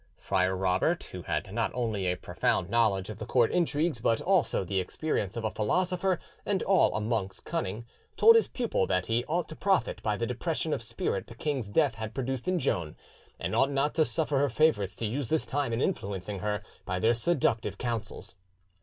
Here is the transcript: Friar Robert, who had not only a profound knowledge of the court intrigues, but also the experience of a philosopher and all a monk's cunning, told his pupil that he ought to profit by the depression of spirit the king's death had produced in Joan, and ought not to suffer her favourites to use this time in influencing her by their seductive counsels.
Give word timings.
Friar 0.17 0.57
Robert, 0.57 1.03
who 1.11 1.21
had 1.21 1.53
not 1.53 1.69
only 1.75 2.07
a 2.07 2.17
profound 2.17 2.71
knowledge 2.71 3.11
of 3.11 3.19
the 3.19 3.25
court 3.27 3.51
intrigues, 3.51 3.99
but 4.01 4.19
also 4.19 4.63
the 4.63 4.79
experience 4.79 5.37
of 5.37 5.43
a 5.43 5.51
philosopher 5.51 6.17
and 6.43 6.63
all 6.63 6.95
a 6.95 6.99
monk's 6.99 7.39
cunning, 7.39 7.85
told 8.17 8.35
his 8.35 8.47
pupil 8.47 8.87
that 8.87 9.05
he 9.05 9.23
ought 9.25 9.47
to 9.47 9.55
profit 9.55 10.01
by 10.01 10.17
the 10.17 10.25
depression 10.25 10.73
of 10.73 10.81
spirit 10.81 11.27
the 11.27 11.35
king's 11.35 11.69
death 11.69 11.93
had 11.93 12.15
produced 12.15 12.47
in 12.47 12.57
Joan, 12.57 12.95
and 13.39 13.55
ought 13.55 13.69
not 13.69 13.93
to 13.93 14.03
suffer 14.03 14.39
her 14.39 14.49
favourites 14.49 14.95
to 14.95 15.05
use 15.05 15.29
this 15.29 15.45
time 15.45 15.71
in 15.71 15.83
influencing 15.83 16.39
her 16.39 16.63
by 16.83 16.97
their 16.97 17.13
seductive 17.13 17.77
counsels. 17.77 18.33